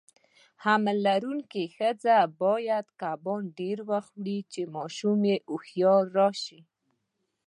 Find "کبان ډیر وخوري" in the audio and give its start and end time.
2.99-4.39